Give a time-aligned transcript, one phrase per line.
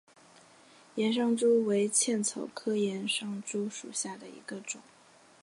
[0.95, 4.81] 岩上珠为茜草科岩上珠属下的一个种。